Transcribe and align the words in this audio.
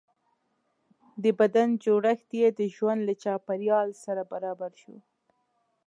د 1.23 1.25
بدن 1.39 1.69
جوړښت 1.83 2.29
یې 2.41 2.47
د 2.59 2.61
ژوند 2.75 2.99
له 3.07 3.13
چاپېریال 3.23 3.89
سره 4.03 4.21
برابر 4.31 4.71
شو. 4.81 4.95